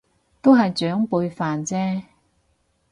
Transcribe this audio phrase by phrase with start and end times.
[0.41, 2.01] 都係長輩煩啫